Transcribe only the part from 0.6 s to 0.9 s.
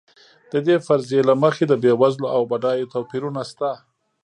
دې